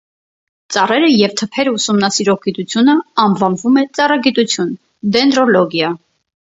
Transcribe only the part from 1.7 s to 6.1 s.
ուսումնասիրող գիտությունը անվանվում է ծառագիտություն (դենդրոլոգիա)։